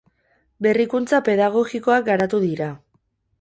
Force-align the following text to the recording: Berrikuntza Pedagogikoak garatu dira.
Berrikuntza 0.67 1.19
Pedagogikoak 1.27 2.09
garatu 2.09 2.41
dira. 2.47 2.73